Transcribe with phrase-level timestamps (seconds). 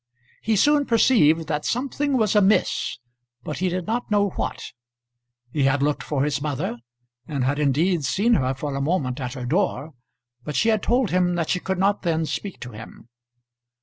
[0.41, 2.97] He soon perceived that something was amiss,
[3.43, 4.71] but he did not know what.
[5.53, 6.77] He had looked for his mother,
[7.27, 9.93] and had indeed seen her for a moment at her door;
[10.43, 13.09] but she had told him that she could not then speak to him.